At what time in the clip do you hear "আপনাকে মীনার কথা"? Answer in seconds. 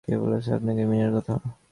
0.57-1.35